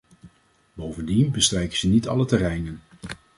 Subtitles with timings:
[0.73, 2.81] Bovendien bestrijken ze niet alle terreinen.